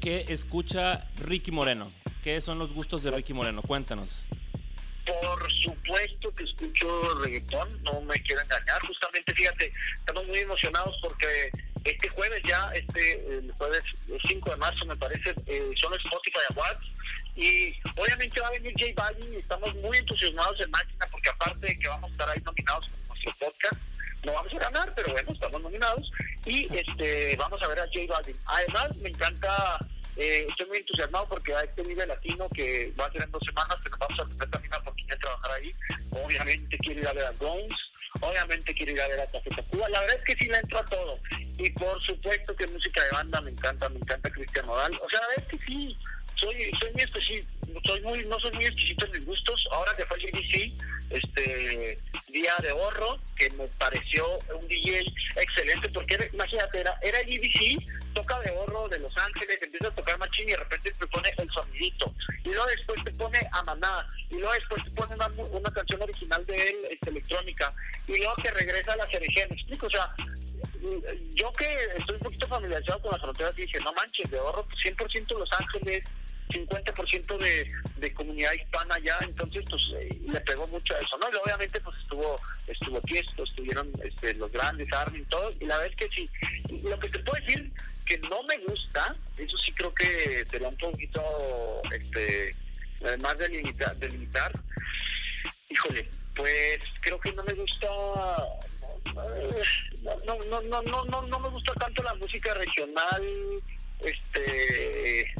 ¿Qué 0.08 0.24
escucha 0.30 1.06
Ricky 1.18 1.52
Moreno? 1.52 1.86
¿Qué 2.24 2.40
son 2.40 2.58
los 2.58 2.72
gustos 2.72 3.04
de 3.04 3.12
Ricky 3.12 3.34
Moreno? 3.34 3.62
Cuéntanos. 3.62 4.24
Por 5.06 5.52
supuesto 5.52 6.32
que 6.32 6.46
escucho 6.46 7.20
reggaetón, 7.26 7.68
no 7.84 8.00
me 8.04 8.18
quiero 8.22 8.42
engañar. 8.42 8.82
Justamente, 8.88 9.34
fíjate, 9.34 9.70
estamos 9.96 10.26
muy 10.30 10.38
emocionados 10.38 10.98
porque 11.02 11.52
este 11.84 12.08
jueves 12.08 12.42
ya, 12.48 12.72
este 12.74 13.16
el 13.34 13.52
jueves 13.58 13.84
5 14.26 14.50
de 14.50 14.56
marzo 14.56 14.86
me 14.86 14.96
parece, 14.96 15.36
eh, 15.46 15.60
son 15.76 15.94
Spotify 15.96 16.40
Awards 16.52 16.80
y 17.36 17.74
obviamente 17.98 18.40
va 18.40 18.48
a 18.48 18.52
venir 18.52 18.72
J 18.80 18.94
Balvin 18.96 19.34
y 19.34 19.36
estamos 19.36 19.76
muy 19.84 19.98
entusiasmados 19.98 20.62
en 20.62 20.72
máquina 20.72 21.06
porque 21.12 21.30
aparte 21.32 21.68
de 21.68 21.78
que 21.80 21.88
vamos 21.90 22.08
a 22.08 22.12
estar 22.14 22.30
ahí 22.30 22.42
nominados 22.46 22.88
con 23.10 23.20
nuestro 23.20 23.46
podcast, 23.46 23.82
no 24.28 24.34
vamos 24.34 24.54
a 24.54 24.60
ganar, 24.60 24.90
pero 24.94 25.12
bueno, 25.14 25.32
estamos 25.32 25.62
nominados 25.62 26.12
y 26.46 26.68
este 26.76 27.36
vamos 27.38 27.62
a 27.64 27.68
ver 27.68 27.80
a 27.80 27.84
J 27.84 28.00
Balvin. 28.10 28.36
Además, 28.48 28.98
me 28.98 29.10
encanta, 29.10 29.80
eh, 30.18 30.46
estoy 30.50 30.68
muy 30.68 30.78
entusiasmado 30.80 31.30
porque 31.30 31.56
a 31.56 31.62
este 31.62 31.82
nivel 31.84 32.10
latino 32.10 32.46
que 32.54 32.94
va 33.00 33.06
a 33.06 33.12
ser 33.14 33.24
en 33.24 33.32
dos 33.32 33.42
semanas, 33.46 33.80
nos 33.90 34.00
vamos 34.00 34.20
a 34.20 34.26
tener 34.26 34.50
también 34.50 34.72
la 34.72 34.78
oportunidad 34.80 35.16
de 35.16 35.22
trabajar 35.22 35.52
ahí. 35.54 35.72
Obviamente 36.12 36.78
quiero 36.80 37.00
ir 37.00 37.08
a 37.08 37.14
ver 37.14 37.26
a 37.26 37.32
Bones, 37.40 37.94
obviamente 38.20 38.74
quiero 38.74 38.92
ir 38.92 39.02
a 39.02 39.08
ver 39.08 39.22
a 39.22 39.28
Café 39.28 39.50
Cuba. 39.70 39.90
La 39.90 40.02
verdad 40.02 40.18
es 40.18 40.24
que 40.24 40.36
sí 40.36 40.50
le 40.50 40.58
entro 40.58 40.80
a 40.80 40.84
todo. 40.84 41.14
Y 41.58 41.70
por 41.72 42.02
supuesto 42.02 42.54
que 42.54 42.68
música 42.68 43.04
de 43.06 43.12
banda 43.12 43.40
me 43.42 43.52
encanta, 43.52 43.88
me 43.88 43.98
encanta 43.98 44.30
Cristian 44.30 44.66
Nodal. 44.66 44.92
O 45.02 45.10
sea, 45.10 45.22
la 45.22 45.28
verdad 45.28 45.46
es 45.46 45.58
que 45.58 45.66
sí, 45.66 45.98
soy, 46.36 46.72
soy 46.80 46.92
muy 46.94 47.02
específico, 47.02 47.52
soy 47.86 48.02
muy, 48.02 48.26
no 48.26 48.38
soy 48.40 48.52
muy 48.52 48.66
exquisito 48.66 49.06
en 49.06 49.12
mis 49.14 49.26
gustos. 49.26 49.64
Ahora 49.72 49.94
que 49.96 50.06
fue 50.06 50.18
el 50.18 50.32
GDC, 50.32 50.74
este 51.10 51.98
día 52.30 52.54
de 52.62 52.70
ahorro, 52.70 53.20
que 53.36 53.50
me 53.52 53.68
pareció 53.80 54.26
un 54.54 54.68
DJ 54.68 55.06
excelente, 55.38 55.90
porque 55.90 56.30
imagínate, 56.34 56.80
era, 56.80 56.98
era 57.02 57.20
GDC, 57.22 58.14
toca 58.14 58.40
de 58.42 58.50
ahorro 58.50 58.88
de 58.90 59.00
Los 59.00 59.18
Ángeles, 59.18 59.62
empieza 59.62 59.88
a 59.88 59.96
tocar 59.96 60.18
machín 60.18 60.48
y 60.50 60.52
de 60.52 60.58
repente 60.58 60.92
te 60.92 61.08
pone 61.08 61.30
el 61.38 61.50
sonidito. 61.50 62.14
Y 62.44 62.50
luego 62.50 62.66
después 62.68 63.04
te 63.04 63.12
pone 63.12 63.40
a 63.52 63.64
Maná, 63.64 64.08
y 64.30 64.38
luego 64.38 64.54
después 64.54 64.84
te 64.84 64.92
pone 64.92 65.16
una, 65.16 65.72
canción 65.72 66.02
original 66.02 66.46
de 66.46 66.56
él, 66.56 66.76
este, 66.90 67.10
electrónica, 67.10 67.70
y 68.08 68.18
luego 68.18 68.36
que 68.36 68.52
regresa 68.52 68.94
a 68.94 68.98
la 68.98 69.06
CRG, 69.06 69.50
me 69.50 69.56
explico, 69.56 69.88
o 69.88 69.90
sea, 69.90 70.14
yo 71.36 71.52
que 71.52 71.68
estoy 71.96 72.16
un 72.16 72.22
poquito 72.22 72.48
familiarizado 72.48 73.02
con 73.02 73.12
las 73.12 73.22
fronteras, 73.22 73.56
dije, 73.56 73.80
no 73.80 73.92
manches, 73.94 74.30
de 74.30 74.38
ahorro 74.38 74.66
100% 74.68 75.38
Los 75.38 75.52
Ángeles, 75.54 76.06
50% 76.50 77.38
de, 77.38 77.68
de 77.98 78.14
comunidad 78.14 78.54
hispana 78.54 78.98
ya, 79.00 79.18
entonces 79.22 79.66
pues 79.70 79.82
eh, 79.96 80.10
le 80.22 80.40
pegó 80.42 80.68
mucho 80.68 80.96
a 80.96 81.00
eso, 81.00 81.18
¿no? 81.18 81.28
Y 81.32 81.36
obviamente 81.36 81.80
pues 81.82 81.96
estuvo, 81.98 82.36
estuvo 82.68 83.02
Tiesto, 83.02 83.44
estuvieron 83.44 83.92
este, 84.04 84.34
los 84.36 84.52
grandes, 84.52 84.92
Armin, 84.94 85.26
todo, 85.26 85.50
y 85.60 85.66
la 85.66 85.78
verdad 85.80 85.94
es 86.00 86.10
que 86.10 86.10
sí, 86.10 86.30
lo 86.88 87.00
que 87.00 87.10
te 87.10 87.20
puedo 87.20 87.42
decir 87.44 87.72
que 88.06 88.18
no 88.20 88.42
me 88.44 88.58
gusta, 88.60 89.12
eso 89.38 89.58
sí 89.58 89.72
creo 89.74 89.94
que 89.94 90.46
sería 90.46 90.70
un 90.70 90.78
poquito, 90.78 91.22
este, 91.92 92.52
más 93.20 93.38
delimitar, 93.38 93.96
delimitar 93.98 94.52
híjole, 95.70 96.10
pues 96.36 96.80
creo 97.02 97.20
que 97.20 97.32
no 97.34 97.44
me 97.44 97.54
gusta, 97.54 97.88
no, 100.26 100.38
no, 100.50 100.62
no, 100.62 100.82
no, 100.82 101.06
no, 101.06 101.22
no 101.24 101.40
me 101.40 101.50
gusta 101.50 101.74
tanto 101.74 102.04
la 102.04 102.14
música 102.16 102.54
regional, 102.54 103.24
este 104.00 105.34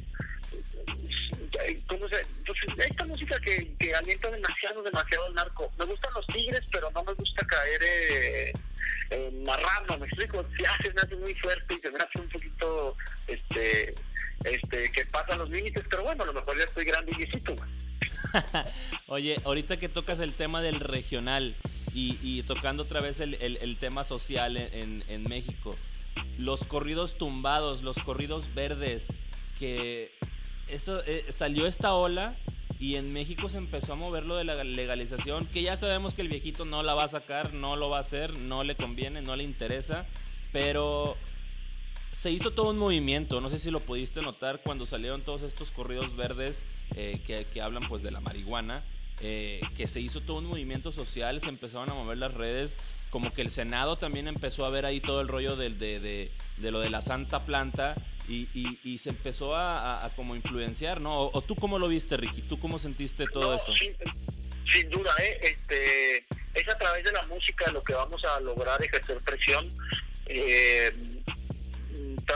¿cómo 1.88 2.08
se? 2.08 2.22
Pues, 2.46 2.90
esta 2.90 3.06
música 3.06 3.40
que, 3.40 3.76
que 3.78 3.96
alienta 3.96 4.30
demasiado, 4.32 4.84
demasiado 4.84 5.28
el 5.28 5.34
narco. 5.34 5.72
Me 5.78 5.86
gustan 5.86 6.12
los 6.16 6.28
tigres, 6.28 6.68
pero 6.72 6.92
no 6.92 7.04
me 7.04 7.14
gusta 7.14 7.46
caer 7.46 7.82
eh, 7.84 8.54
marrano, 9.46 9.98
me 9.98 10.06
explico. 10.06 10.46
Se 10.58 10.66
hace, 10.66 10.94
me 10.94 11.02
hace 11.02 11.16
muy 11.16 11.34
fuerte 11.34 11.74
y 11.74 11.78
se 11.78 11.92
me 11.92 11.98
hace 11.98 12.20
un 12.20 12.30
poquito, 12.30 12.98
este, 13.28 13.94
este, 14.44 14.92
que 14.92 15.06
pasan 15.12 15.40
los 15.40 15.50
límites, 15.50 15.84
pero 15.90 16.04
bueno, 16.04 16.24
a 16.24 16.28
lo 16.28 16.34
mejor 16.34 16.58
ya 16.58 16.64
estoy 16.64 16.86
grande 16.86 17.12
y 17.14 17.18
viejito, 17.18 17.56
Oye, 19.08 19.38
ahorita 19.46 19.78
que 19.78 19.90
tocas 19.90 20.20
el 20.20 20.34
tema 20.34 20.62
del 20.62 20.80
regional 20.80 21.56
y, 21.94 22.44
tocando 22.44 22.84
otra 22.84 23.00
vez 23.02 23.20
el, 23.20 23.78
tema 23.80 24.04
social 24.04 24.56
en, 24.58 25.24
México, 25.24 25.72
los 26.40 26.66
corridos 26.66 27.18
tumbados, 27.18 27.82
los 27.84 27.98
corridos 27.98 28.54
verdes, 28.54 29.06
que 29.60 30.12
eso 30.70 31.04
eh, 31.06 31.24
salió 31.30 31.66
esta 31.66 31.94
ola 31.94 32.36
y 32.80 32.96
en 32.96 33.12
México 33.14 33.50
se 33.50 33.58
empezó 33.58 33.94
a 33.94 33.96
mover 33.96 34.26
lo 34.26 34.36
de 34.36 34.44
la 34.44 34.64
legalización, 34.64 35.46
que 35.48 35.64
ya 35.64 35.78
sabemos 35.78 36.14
que 36.14 36.22
el 36.22 36.30
viejito 36.30 36.66
no 36.66 36.84
la 36.84 36.94
va 36.94 37.04
a 37.04 37.08
sacar, 37.08 37.54
no 37.54 37.76
lo 37.76 37.90
va 37.90 37.98
a 37.98 38.02
hacer, 38.02 38.38
no 38.44 38.64
le 38.64 38.76
conviene, 38.76 39.22
no 39.22 39.36
le 39.36 39.44
interesa, 39.44 40.06
pero 40.52 41.18
se 42.18 42.32
hizo 42.32 42.52
todo 42.52 42.72
un 42.72 42.80
movimiento, 42.80 43.42
no 43.42 43.50
sé 43.50 43.60
si 43.60 43.70
lo 43.70 43.80
pudiste 43.80 44.22
notar 44.22 44.62
cuando 44.64 44.86
salieron 44.86 45.22
todos 45.22 45.44
estos 45.44 45.72
corridos 45.72 46.16
verdes 46.16 46.66
eh, 46.96 47.20
que, 47.26 47.62
hablan 47.62 47.84
pues 47.88 48.04
de 48.04 48.12
la 48.12 48.20
marihuana, 48.20 48.84
eh, 49.22 49.62
que 49.76 49.88
se 49.88 50.00
hizo 50.00 50.22
todo 50.22 50.38
un 50.38 50.46
movimiento 50.46 50.92
social, 50.92 51.40
se 51.42 51.50
empezaron 51.50 51.90
a 51.92 51.94
mover 51.94 52.18
las 52.18 52.36
redes, 52.36 52.76
como 53.12 53.32
que 53.32 53.42
el 53.42 53.50
Senado 53.50 53.98
también 53.98 54.28
empezó 54.28 54.66
a 54.66 54.70
ver 54.70 54.86
ahí 54.86 55.00
todo 55.00 55.22
el 55.22 55.28
rollo 55.28 55.56
de, 55.56 56.32
lo 56.72 56.80
de 56.80 56.90
la 56.90 57.02
santa 57.02 57.46
planta 57.46 57.96
y, 58.28 58.80
y, 58.84 58.98
se 58.98 59.10
empezó 59.10 59.56
a, 59.56 60.10
como 60.16 60.36
influenciar, 60.36 61.00
¿no? 61.00 61.12
O, 61.12 61.42
tú 61.42 61.56
cómo 61.56 61.80
lo 61.80 61.88
viste, 61.88 62.18
Ricky? 62.18 62.42
¿Tú 62.42 62.60
cómo 62.60 62.80
sentiste 62.80 63.26
todo 63.32 63.56
eso? 63.56 63.72
Sin, 63.74 64.90
duda, 64.90 65.14
¿eh? 65.20 65.38
este, 65.42 66.18
es 66.54 66.68
a 66.68 66.76
través 66.76 67.04
de 67.04 67.12
la 67.12 67.26
música 67.28 67.72
lo 67.72 67.82
que 67.84 67.94
vamos 67.94 68.24
a 68.26 68.40
lograr 68.42 68.84
ejercer 68.84 69.18
presión. 69.24 69.66
Eh, 70.26 70.92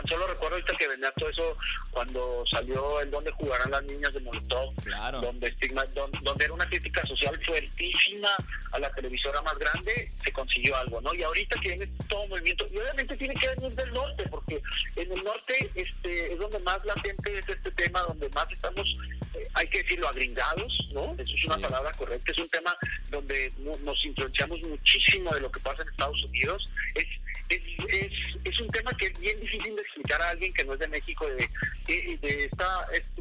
tan 0.01 0.09
solo 0.09 0.27
recuerdo 0.27 0.55
ahorita 0.55 0.73
que 0.77 0.87
venía 0.87 1.11
todo 1.11 1.29
eso 1.29 1.57
cuando 1.91 2.43
salió 2.49 3.01
el 3.01 3.11
donde 3.11 3.31
jugarán 3.31 3.71
las 3.71 3.83
niñas 3.83 4.13
de 4.13 4.21
Molotov, 4.21 4.73
donde, 5.21 5.47
estigma, 5.47 5.83
donde, 5.85 6.45
era 6.45 6.53
una 6.53 6.67
crítica 6.67 7.05
social 7.05 7.39
fuertísima 7.45 8.29
a 8.71 8.79
la 8.79 8.91
televisora 8.93 9.41
más 9.41 9.57
grande, 9.57 10.07
se 10.23 10.31
consiguió 10.31 10.75
algo, 10.75 11.01
¿no? 11.01 11.13
Y 11.13 11.23
ahorita 11.23 11.59
que 11.59 11.69
viene 11.69 11.87
todo 12.07 12.27
movimiento, 12.27 12.65
y 12.71 12.77
obviamente 12.77 13.15
tiene 13.17 13.33
que 13.35 13.47
venir 13.49 13.71
del 13.71 13.93
norte, 13.93 14.23
porque 14.29 14.61
en 14.95 15.11
el 15.11 15.23
norte 15.23 15.71
este, 15.75 16.27
es 16.27 16.39
donde 16.39 16.59
más 16.59 16.83
latente 16.85 17.37
es 17.37 17.49
este 17.49 17.71
tema, 17.71 18.01
donde 18.01 18.29
más 18.29 18.51
estamos, 18.51 18.97
eh, 19.33 19.43
hay 19.53 19.67
que 19.67 19.83
decirlo, 19.83 20.07
agringados, 20.07 20.91
¿no? 20.93 21.15
Eso 21.17 21.33
es 21.35 21.45
una 21.45 21.57
palabra 21.59 21.91
correcta, 21.97 22.31
es 22.31 22.37
un 22.37 22.49
tema 22.49 22.75
donde 23.09 23.49
nos 23.83 24.05
influenciamos 24.05 24.61
muchísimo 24.63 25.33
de 25.33 25.41
lo 25.41 25.51
que 25.51 25.59
pasa 25.59 25.83
en 25.83 25.89
Estados 25.89 26.23
Unidos. 26.25 26.63
Es, 26.95 27.19
es, 27.51 27.67
es, 27.89 28.11
es 28.43 28.59
un 28.59 28.67
tema 28.69 28.91
que 28.93 29.07
es 29.07 29.19
bien 29.19 29.39
difícil 29.39 29.75
de 29.75 29.81
explicar 29.81 30.21
a 30.21 30.29
alguien 30.29 30.51
que 30.53 30.63
no 30.63 30.73
es 30.73 30.79
de 30.79 30.87
México, 30.87 31.25
de, 31.27 31.47
de, 32.21 32.45
esta, 32.45 32.75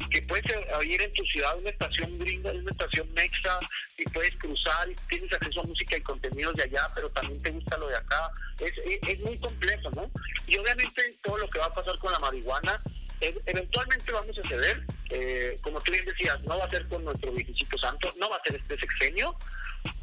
que 0.09 0.21
puedes 0.23 0.45
ir 0.83 1.01
en 1.01 1.11
tu 1.11 1.23
ciudad 1.25 1.57
una 1.59 1.69
estación 1.69 2.17
gringa, 2.19 2.51
una 2.51 2.71
estación 2.71 3.11
mexa, 3.13 3.59
y 3.97 4.03
puedes 4.05 4.35
cruzar, 4.35 4.89
y 4.89 4.95
tienes 5.07 5.31
acceso 5.33 5.61
a 5.61 5.63
música 5.63 5.97
y 5.97 6.01
contenidos 6.01 6.55
de 6.55 6.63
allá, 6.63 6.81
pero 6.95 7.09
también 7.09 7.41
te 7.41 7.51
gusta 7.51 7.77
lo 7.77 7.87
de 7.87 7.97
acá. 7.97 8.31
Es, 8.59 8.73
es, 8.85 9.19
muy 9.21 9.37
complejo, 9.37 9.89
¿no? 9.95 10.09
Y 10.47 10.57
obviamente 10.57 11.01
todo 11.21 11.37
lo 11.37 11.49
que 11.49 11.59
va 11.59 11.65
a 11.65 11.71
pasar 11.71 11.97
con 11.99 12.11
la 12.11 12.19
marihuana, 12.19 12.79
eventualmente 13.45 14.11
vamos 14.11 14.37
a 14.37 14.47
ceder, 14.47 14.85
eh, 15.11 15.55
como 15.61 15.79
tú 15.81 15.91
bien 15.91 16.05
decías, 16.05 16.43
no 16.45 16.57
va 16.57 16.65
a 16.65 16.69
ser 16.69 16.87
con 16.87 17.03
nuestro 17.03 17.31
viejito 17.31 17.77
santo, 17.77 18.09
no 18.19 18.29
va 18.29 18.37
a 18.37 18.43
ser 18.43 18.55
este 18.55 18.75
sexenio, 18.75 19.35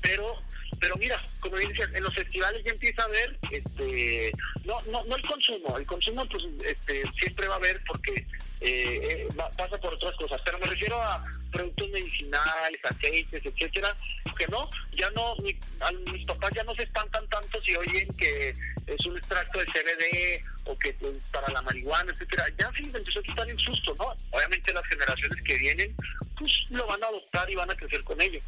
pero 0.02 0.36
pero 0.80 0.94
mira, 0.96 1.16
como 1.40 1.56
bien 1.56 1.68
decías, 1.68 1.94
en 1.94 2.04
los 2.04 2.14
festivales 2.14 2.62
ya 2.64 2.70
empieza 2.70 3.02
a 3.02 3.06
haber, 3.06 3.38
este, 3.50 4.30
no, 4.64 4.76
no, 4.92 5.02
no 5.04 5.16
el 5.16 5.22
consumo, 5.22 5.76
el 5.76 5.86
consumo 5.86 6.26
pues 6.28 6.44
este, 6.64 7.02
siempre 7.10 7.48
va 7.48 7.54
a 7.54 7.56
haber 7.56 7.82
porque 7.84 8.12
eh, 8.60 9.00
eh 9.02 9.28
pasa 9.36 9.76
por 9.80 9.94
otras 9.94 10.14
cosas, 10.16 10.40
pero 10.44 10.58
me 10.58 10.66
refiero 10.66 11.00
a 11.00 11.24
productos 11.50 11.88
medicinales, 11.90 12.81
aceites, 12.85 13.40
etcétera, 13.45 13.90
que 14.37 14.47
no, 14.49 14.69
ya 14.93 15.11
no, 15.11 15.35
mis 15.43 16.25
papás 16.26 16.50
ya 16.55 16.64
no 16.64 16.75
se 16.75 16.85
espantan 16.85 17.26
tanto 17.28 17.61
si 17.61 17.75
oyen 17.76 18.07
que 18.17 18.52
es 18.87 19.07
un 19.07 19.17
extracto 19.17 19.59
de 19.59 19.67
CBD 19.67 20.45
o 20.67 20.78
que 20.78 20.93
pues, 20.95 21.19
para 21.31 21.50
la 21.52 21.62
marihuana, 21.62 22.12
etcétera, 22.12 22.47
ya 22.59 22.71
sí 22.76 22.90
empezó 22.95 23.21
a 23.21 23.23
quitar 23.23 23.49
el 23.49 23.59
susto, 23.59 23.95
¿no? 23.99 24.14
Obviamente 24.31 24.73
las 24.73 24.85
generaciones 24.87 25.43
que 25.43 25.59
vienen, 25.59 25.95
pues 26.37 26.71
lo 26.71 26.87
van 26.87 27.02
a 27.02 27.07
adoptar 27.07 27.50
y 27.50 27.55
van 27.55 27.71
a 27.71 27.76
crecer 27.76 28.00
con 28.05 28.21
ello. 28.21 28.40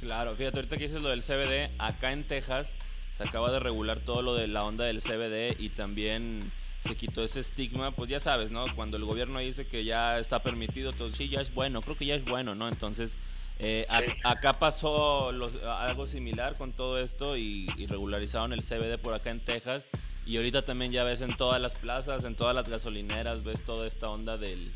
Claro, 0.00 0.32
fíjate, 0.32 0.58
ahorita 0.58 0.76
que 0.76 0.88
dices 0.88 1.02
lo 1.02 1.10
del 1.10 1.22
CBD, 1.22 1.70
acá 1.78 2.10
en 2.10 2.26
Texas 2.26 2.76
se 3.16 3.22
acaba 3.22 3.52
de 3.52 3.60
regular 3.60 3.98
todo 3.98 4.22
lo 4.22 4.34
de 4.34 4.48
la 4.48 4.64
onda 4.64 4.84
del 4.84 5.00
CBD 5.00 5.54
y 5.58 5.68
también 5.70 6.40
se 6.82 6.96
quitó 6.96 7.22
ese 7.22 7.40
estigma, 7.40 7.92
pues 7.92 8.10
ya 8.10 8.20
sabes, 8.20 8.52
¿no? 8.52 8.64
Cuando 8.74 8.96
el 8.96 9.04
gobierno 9.04 9.38
dice 9.38 9.66
que 9.66 9.84
ya 9.84 10.18
está 10.18 10.42
permitido, 10.42 10.90
entonces 10.90 11.16
sí, 11.16 11.28
ya 11.28 11.40
es 11.40 11.54
bueno, 11.54 11.80
creo 11.80 11.96
que 11.96 12.06
ya 12.06 12.14
es 12.14 12.24
bueno, 12.24 12.54
¿no? 12.54 12.68
Entonces, 12.68 13.12
eh, 13.58 13.86
acá 14.24 14.54
pasó 14.54 15.28
algo 15.28 16.06
similar 16.06 16.54
con 16.58 16.72
todo 16.72 16.98
esto 16.98 17.36
y, 17.36 17.66
regularizaron 17.88 18.52
el 18.52 18.62
CBD 18.62 18.98
por 18.98 19.14
acá 19.14 19.30
en 19.30 19.40
Texas. 19.40 19.84
Y 20.24 20.36
ahorita 20.36 20.62
también 20.62 20.92
ya 20.92 21.02
ves 21.02 21.20
en 21.20 21.34
todas 21.36 21.60
las 21.60 21.78
plazas, 21.78 22.24
en 22.24 22.36
todas 22.36 22.54
las 22.54 22.68
gasolineras, 22.68 23.42
ves 23.42 23.64
toda 23.64 23.88
esta 23.88 24.08
onda 24.08 24.36
del, 24.36 24.70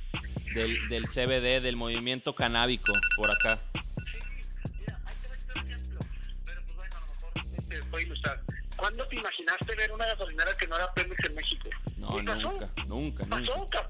del, 0.55 0.89
del 0.89 1.05
CBD, 1.05 1.63
del 1.63 1.77
movimiento 1.77 2.35
canábico 2.35 2.93
por 3.17 3.31
acá. 3.31 3.59
¿Cuándo 8.77 9.07
te 9.09 9.17
imaginaste 9.17 9.75
ver 9.75 9.91
una 9.93 10.07
gasolinera 10.07 10.55
que 10.55 10.67
no 10.67 10.77
era 10.77 10.93
Pemex 10.93 11.25
en 11.25 11.35
México? 11.35 11.71
No, 12.09 12.23
nunca, 12.23 12.69
nunca, 12.89 13.41
nunca. 13.41 13.89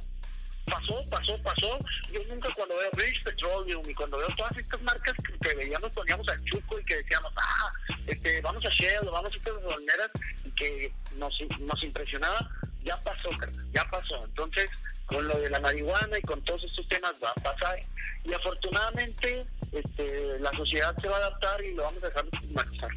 Pasó, 0.67 1.01
pasó, 1.11 1.35
pasó. 1.45 1.79
Yo 2.13 2.21
nunca 2.29 2.49
cuando 2.57 2.77
veo 2.77 2.91
British 2.95 3.23
Petroleum 3.23 3.83
y 3.89 3.95
cuando 3.95 4.19
veo 4.19 4.27
todas 4.37 4.57
estas 4.57 4.83
marcas 4.83 5.15
que, 5.41 5.55
veíamos, 5.55 5.93
poníamos 5.93 6.29
al 6.29 6.43
chuco 6.45 6.81
y 6.81 6.85
que 6.85 6.97
decíamos, 6.97 7.33
ah, 7.37 7.71
este, 8.09 8.41
vamos 8.41 8.65
a 8.65 8.71
Shell, 8.71 9.09
vamos 9.13 9.33
a 9.33 9.37
estas 9.37 9.61
gasolineras 9.61 10.11
y 10.45 10.51
que 10.51 10.93
nos, 11.19 11.41
nos 11.61 11.85
impresionaba, 11.85 12.51
ya 12.83 12.97
pasó, 12.97 13.29
ya 13.73 13.89
pasó. 13.91 14.19
Entonces, 14.25 14.71
con 15.07 15.27
lo 15.29 15.39
de 15.39 15.51
la 15.51 15.61
marihuana 15.61 16.19
y 16.19 16.23
con 16.23 16.43
todos 16.43 16.65
estos 16.65 16.89
temas 16.89 17.15
va 17.23 17.31
a 17.31 17.35
pasar. 17.35 17.79
Y 18.25 18.33
afortunadamente, 18.33 19.39
este, 19.71 20.41
la 20.41 20.53
sociedad 20.53 20.97
se 21.01 21.09
va 21.09 21.17
a 21.17 21.19
adaptar 21.19 21.65
y 21.65 21.75
lo 21.75 21.85
vamos 21.85 22.03
a 22.03 22.09
dejar 22.09 22.25
de 22.25 22.39
estigmatizar. 22.39 22.91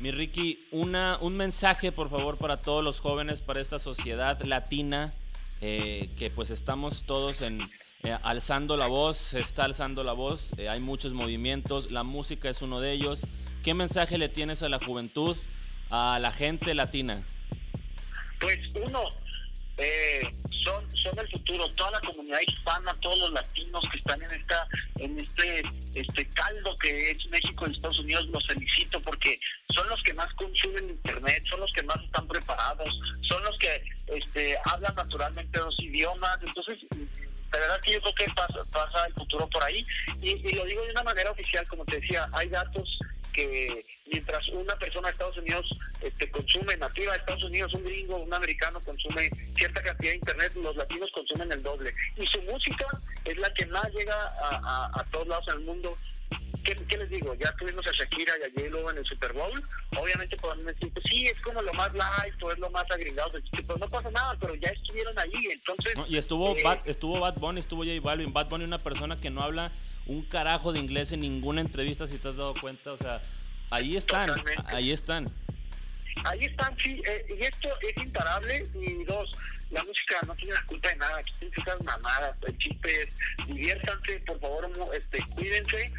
Mi 0.00 0.10
Ricky, 0.10 0.58
una, 0.70 1.18
un 1.20 1.36
mensaje 1.36 1.92
por 1.92 2.08
favor 2.08 2.38
para 2.38 2.56
todos 2.56 2.82
los 2.82 3.00
jóvenes, 3.00 3.42
para 3.42 3.60
esta 3.60 3.78
sociedad 3.78 4.40
latina, 4.44 5.10
eh, 5.60 6.08
que 6.18 6.30
pues 6.30 6.50
estamos 6.50 7.02
todos 7.02 7.42
en, 7.42 7.60
eh, 8.04 8.16
alzando 8.22 8.78
la 8.78 8.86
voz, 8.86 9.18
se 9.18 9.40
está 9.40 9.64
alzando 9.64 10.02
la 10.02 10.14
voz, 10.14 10.52
eh, 10.56 10.70
hay 10.70 10.80
muchos 10.80 11.12
movimientos, 11.12 11.92
la 11.92 12.02
música 12.02 12.48
es 12.48 12.62
uno 12.62 12.80
de 12.80 12.92
ellos. 12.92 13.20
¿Qué 13.62 13.74
mensaje 13.74 14.16
le 14.16 14.30
tienes 14.30 14.62
a 14.62 14.70
la 14.70 14.78
juventud, 14.78 15.36
a 15.90 16.18
la 16.18 16.30
gente 16.30 16.74
latina? 16.74 17.22
Pues 18.38 18.70
uno, 18.76 19.06
eh, 19.80 20.28
son, 20.50 20.84
son 20.90 21.18
el 21.18 21.30
futuro, 21.30 21.66
toda 21.74 21.92
la 21.92 22.00
comunidad 22.00 22.40
hispana, 22.46 22.92
todos 23.00 23.18
los 23.18 23.32
latinos 23.32 23.82
que 23.90 23.96
están 23.96 24.22
en 24.22 24.32
esta, 24.32 24.68
en 24.98 25.18
este, 25.18 25.62
este 25.94 26.28
caldo 26.28 26.74
que 26.76 27.10
es 27.10 27.30
México 27.30 27.66
y 27.66 27.72
Estados 27.72 27.98
Unidos, 27.98 28.26
los 28.28 28.46
felicito 28.46 29.00
porque 29.00 29.38
son 29.80 29.88
los 29.88 30.02
que 30.02 30.12
más 30.12 30.32
consumen 30.34 30.90
internet, 30.90 31.42
son 31.46 31.60
los 31.60 31.72
que 31.72 31.82
más 31.82 31.98
están 32.02 32.28
preparados, 32.28 33.00
son 33.22 33.42
los 33.44 33.58
que 33.58 33.82
este, 34.08 34.58
hablan 34.64 34.94
naturalmente 34.94 35.58
dos 35.58 35.74
idiomas, 35.78 36.38
entonces 36.42 36.84
la 37.52 37.58
verdad 37.58 37.80
que 37.82 37.92
yo 37.92 38.00
creo 38.00 38.14
que 38.14 38.34
pasa, 38.34 38.60
pasa 38.72 39.06
el 39.06 39.14
futuro 39.14 39.48
por 39.48 39.62
ahí 39.62 39.82
y, 40.20 40.54
lo 40.54 40.64
digo 40.66 40.82
de 40.82 40.90
una 40.90 41.02
manera 41.02 41.30
oficial, 41.30 41.66
como 41.68 41.86
te 41.86 41.96
decía, 41.96 42.26
hay 42.34 42.48
datos 42.50 42.98
que 43.32 43.72
mientras 44.12 44.46
una 44.48 44.76
persona 44.76 45.08
de 45.08 45.12
Estados 45.12 45.38
Unidos 45.38 45.78
este, 46.02 46.30
consume 46.30 46.76
nativa 46.76 47.12
de 47.12 47.18
Estados 47.18 47.44
Unidos, 47.44 47.72
un 47.74 47.84
gringo, 47.84 48.16
un 48.16 48.34
americano 48.34 48.80
consume 48.84 49.30
cierta 49.30 49.82
cantidad 49.82 50.10
de 50.10 50.16
internet, 50.16 50.52
los 50.62 50.76
latinos 50.76 51.10
consumen 51.12 51.52
el 51.52 51.62
doble. 51.62 51.94
Y 52.16 52.26
su 52.26 52.42
música 52.42 52.86
es 53.24 53.40
la 53.40 53.52
que 53.54 53.66
más 53.66 53.88
llega 53.92 54.14
a, 54.42 55.04
todos 55.12 55.28
lados 55.28 55.48
en 55.48 55.54
el 55.54 55.66
mundo. 55.66 55.96
¿Qué, 56.64 56.96
les 56.96 57.08
digo? 57.08 57.34
Ya 57.34 57.54
tuvimos 57.56 57.86
a 57.86 57.92
Shakira 57.92 58.32
y 58.40 58.44
a 58.44 58.70
j 58.70 58.90
en 58.90 58.98
el 58.98 59.04
Super 59.04 59.32
Bowl. 59.32 59.62
Obviamente 59.96 60.36
podemos 60.36 60.64
decir, 60.64 60.92
pues 60.92 61.04
sí, 61.08 61.26
es 61.26 61.40
como 61.40 61.62
lo 61.62 61.72
más 61.74 61.94
light 61.94 62.42
o 62.42 62.52
es 62.52 62.58
lo 62.58 62.70
más 62.70 62.90
agregado. 62.90 63.30
Pues 63.30 63.80
no 63.80 63.88
pasa 63.88 64.10
nada, 64.10 64.36
pero 64.40 64.54
ya 64.56 64.68
estuvieron 64.68 65.18
ahí. 65.18 65.46
Entonces. 65.50 65.94
y 66.08 66.16
estuvo, 66.16 66.56
eh, 66.56 66.62
Bad, 66.62 66.88
estuvo 66.88 67.20
Bad 67.20 67.36
Bunny, 67.36 67.60
estuvo 67.60 67.82
J 67.82 68.00
Balvin. 68.02 68.32
Bad 68.32 68.48
Bunny, 68.48 68.64
una 68.64 68.78
persona 68.78 69.16
que 69.16 69.30
no 69.30 69.42
habla 69.42 69.72
un 70.06 70.22
carajo 70.22 70.72
de 70.72 70.80
inglés 70.80 71.12
en 71.12 71.20
ninguna 71.20 71.60
entrevista, 71.60 72.06
si 72.06 72.18
te 72.18 72.28
has 72.28 72.36
dado 72.36 72.54
cuenta. 72.60 72.92
O 72.92 72.96
sea, 72.96 73.20
ahí 73.70 73.96
están, 73.96 74.30
ahí 74.68 74.92
están. 74.92 75.26
ahí 76.24 76.44
están, 76.44 76.76
sí, 76.82 77.00
eh, 77.06 77.26
y 77.38 77.42
esto 77.44 77.68
es 77.88 78.04
imparable. 78.04 78.62
Y 78.74 79.04
dos, 79.04 79.30
la 79.70 79.82
música 79.84 80.18
no 80.26 80.34
tiene 80.34 80.54
la 80.54 80.64
culpa 80.66 80.88
de 80.88 80.96
nada, 80.96 81.16
aquí 81.18 81.32
tienen 81.38 81.84
mamadas, 81.84 82.34
el 82.46 82.58
chiste 82.58 83.02
es 83.02 83.16
diviértanse, 83.46 84.18
por 84.26 84.40
favor, 84.40 84.70
este, 84.94 85.18
cuídense, 85.34 85.92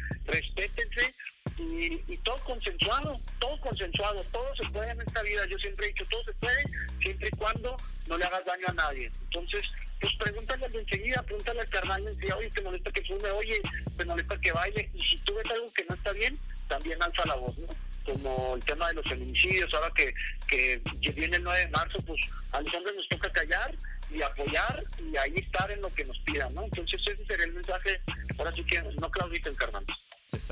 y, 1.72 2.16
todo 2.18 2.36
consensuado, 2.44 3.16
todo 3.38 3.60
consensuado, 3.60 4.22
todo 4.30 4.56
se 4.56 4.68
puede 4.70 4.92
en 4.92 5.00
esta 5.00 5.22
vida, 5.22 5.46
yo 5.46 5.58
siempre 5.58 5.86
he 5.86 5.88
dicho, 5.88 6.04
todo 6.10 6.22
se 6.22 6.32
puede 6.34 6.62
siempre 7.00 7.28
y 7.32 7.36
cuando 7.36 7.76
no 8.08 8.18
le 8.18 8.24
hagas 8.24 8.44
daño 8.44 8.66
a 8.68 8.74
nadie. 8.74 9.10
Entonces, 9.30 9.62
pues 10.00 10.14
pregúntale 10.16 10.66
enseguida, 10.66 11.22
pregúntale 11.22 11.60
al 11.60 11.70
carnal 11.70 12.06
enseguida, 12.06 12.36
oye, 12.36 12.50
te 12.50 12.62
molesta 12.62 12.90
que 12.90 13.02
fume, 13.04 13.30
oye, 13.30 13.60
te 13.96 14.04
molesta 14.04 14.40
que 14.40 14.52
baile, 14.52 14.90
y 14.94 15.00
si 15.00 15.18
tú 15.24 15.34
ves 15.34 15.50
algo 15.50 15.72
que 15.72 15.84
no 15.84 15.94
está 15.94 16.12
bien, 16.12 16.34
también 16.68 17.02
alza 17.02 17.24
la 17.26 17.34
voz, 17.36 17.58
¿no? 17.58 17.92
como 18.04 18.56
el 18.56 18.64
tema 18.64 18.88
de 18.88 18.94
los 18.94 19.08
feminicidios, 19.08 19.72
ahora 19.74 19.90
que, 19.94 20.14
que, 20.48 20.82
viene 21.14 21.36
el 21.36 21.44
9 21.44 21.58
de 21.60 21.68
marzo, 21.68 21.98
pues 22.06 22.20
a 22.52 22.60
los 22.60 22.74
hombres 22.74 22.96
nos 22.96 23.08
toca 23.08 23.30
callar 23.30 23.74
y 24.10 24.22
apoyar 24.22 24.82
y 24.98 25.16
ahí 25.16 25.34
estar 25.36 25.70
en 25.70 25.80
lo 25.80 25.92
que 25.92 26.04
nos 26.04 26.18
pidan, 26.20 26.52
¿no? 26.54 26.64
Entonces 26.64 27.00
ese 27.06 27.24
sería 27.24 27.46
el 27.46 27.52
mensaje, 27.52 28.00
ahora 28.38 28.52
sí 28.52 28.64
que 28.64 28.82
no 28.82 29.10
clauditen, 29.10 29.54
carnal. 29.54 29.84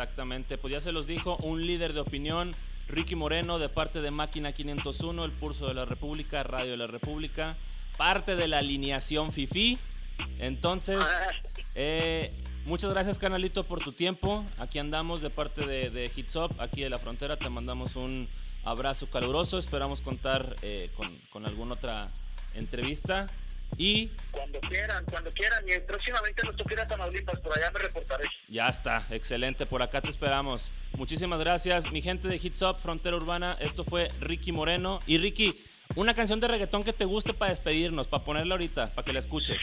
Exactamente, 0.00 0.56
pues 0.56 0.72
ya 0.72 0.80
se 0.80 0.92
los 0.92 1.06
dijo, 1.06 1.36
un 1.42 1.66
líder 1.66 1.92
de 1.92 2.00
opinión, 2.00 2.52
Ricky 2.88 3.16
Moreno, 3.16 3.58
de 3.58 3.68
parte 3.68 4.00
de 4.00 4.10
Máquina 4.10 4.50
501, 4.50 5.26
el 5.26 5.32
Pulso 5.32 5.66
de 5.66 5.74
la 5.74 5.84
República, 5.84 6.42
Radio 6.42 6.70
de 6.70 6.78
la 6.78 6.86
República, 6.86 7.58
parte 7.98 8.34
de 8.34 8.48
la 8.48 8.60
alineación 8.60 9.30
FIFI. 9.30 9.76
Entonces, 10.38 11.00
eh, 11.74 12.30
Muchas 12.66 12.90
gracias, 12.92 13.18
canalito, 13.18 13.62
por 13.64 13.82
tu 13.82 13.90
tiempo. 13.92 14.44
Aquí 14.58 14.78
andamos 14.78 15.22
de 15.22 15.30
parte 15.30 15.66
de, 15.66 15.90
de 15.90 16.10
Hits 16.14 16.36
Up, 16.36 16.56
aquí 16.60 16.82
de 16.82 16.90
la 16.90 16.98
frontera. 16.98 17.38
Te 17.38 17.48
mandamos 17.48 17.96
un 17.96 18.28
abrazo 18.64 19.06
caluroso. 19.10 19.58
Esperamos 19.58 20.02
contar 20.02 20.54
eh, 20.62 20.88
con, 20.94 21.08
con, 21.30 21.46
alguna 21.46 21.74
otra 21.74 22.12
entrevista. 22.54 23.26
Y. 23.76 24.10
Cuando 24.32 24.60
quieran, 24.60 25.04
cuando 25.06 25.30
quieran. 25.30 25.64
Y 25.68 25.80
próximamente 25.80 26.42
nos 26.44 26.56
toque 26.56 26.80
a 26.80 26.86
Tamaulipas, 26.86 27.40
por 27.40 27.56
allá 27.56 27.70
me 27.70 27.78
reportaré. 27.78 28.28
Ya 28.48 28.68
está, 28.68 29.06
excelente. 29.10 29.66
Por 29.66 29.82
acá 29.82 30.00
te 30.00 30.10
esperamos. 30.10 30.70
Muchísimas 30.98 31.40
gracias, 31.40 31.90
mi 31.92 32.02
gente 32.02 32.28
de 32.28 32.36
Hits 32.36 32.62
Up, 32.62 32.76
Frontera 32.76 33.16
Urbana. 33.16 33.56
Esto 33.60 33.84
fue 33.84 34.08
Ricky 34.20 34.52
Moreno. 34.52 34.98
Y 35.06 35.18
Ricky, 35.18 35.54
una 35.96 36.14
canción 36.14 36.40
de 36.40 36.48
reggaetón 36.48 36.82
que 36.82 36.92
te 36.92 37.04
guste 37.04 37.32
para 37.32 37.52
despedirnos, 37.52 38.06
para 38.06 38.24
ponerla 38.24 38.54
ahorita, 38.54 38.88
para 38.90 39.04
que 39.04 39.12
la 39.12 39.20
escuches. 39.20 39.58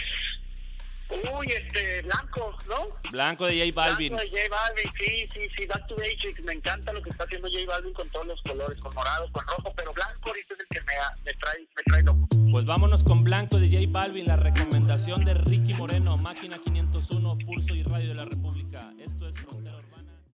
Uy, 1.09 1.47
este, 1.47 2.01
Blanco, 2.01 2.55
¿no? 2.67 3.09
Blanco 3.11 3.45
de 3.45 3.59
J 3.59 3.71
Balvin. 3.75 4.13
Blanco 4.13 4.29
de 4.29 4.41
J 4.41 4.55
Balvin, 4.55 4.91
sí, 4.91 5.27
sí, 5.27 5.39
sí, 5.55 5.65
Back 5.65 5.87
to 5.87 5.95
Basics. 5.95 6.43
Me 6.43 6.53
encanta 6.53 6.91
lo 6.93 7.01
que 7.01 7.09
está 7.09 7.23
haciendo 7.23 7.47
J 7.49 7.65
Balvin 7.65 7.93
con 7.93 8.09
todos 8.09 8.27
los 8.27 8.41
colores, 8.41 8.79
con 8.79 8.93
morado, 8.93 9.31
con 9.31 9.45
rojo, 9.47 9.73
pero 9.75 9.93
Blanco 9.93 10.29
ahorita 10.29 10.53
es 10.53 10.59
el 10.59 10.67
que 10.67 10.81
me, 10.81 10.93
me, 11.25 11.33
trae, 11.33 11.67
me 11.75 11.83
trae 11.83 12.03
loco. 12.03 12.27
Pues 12.51 12.65
vámonos 12.65 13.03
con 13.03 13.23
Blanco 13.23 13.57
de 13.57 13.69
J 13.69 13.85
Balvin, 13.89 14.27
la 14.27 14.35
recomendación 14.35 15.23
de 15.23 15.33
Ricky 15.33 15.73
Moreno, 15.73 16.17
Máquina 16.17 16.59
501, 16.63 17.37
Pulso 17.45 17.75
y 17.75 17.83
Radio 17.83 18.09
de 18.09 18.15
la 18.15 18.25
República. 18.25 18.93
Esto 18.99 19.29
es. 19.29 19.37